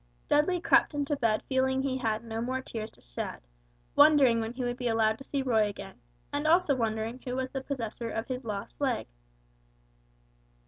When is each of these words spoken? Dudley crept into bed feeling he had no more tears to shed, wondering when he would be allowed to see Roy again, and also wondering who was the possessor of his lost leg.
Dudley 0.27 0.59
crept 0.59 0.95
into 0.95 1.15
bed 1.15 1.43
feeling 1.43 1.83
he 1.83 1.99
had 1.99 2.23
no 2.23 2.41
more 2.41 2.59
tears 2.59 2.89
to 2.89 3.01
shed, 3.01 3.41
wondering 3.95 4.39
when 4.39 4.53
he 4.53 4.63
would 4.63 4.77
be 4.77 4.87
allowed 4.87 5.19
to 5.19 5.23
see 5.23 5.43
Roy 5.43 5.67
again, 5.67 6.01
and 6.33 6.47
also 6.47 6.73
wondering 6.75 7.19
who 7.21 7.35
was 7.35 7.51
the 7.51 7.61
possessor 7.61 8.09
of 8.09 8.25
his 8.27 8.43
lost 8.43 8.81
leg. 8.81 9.05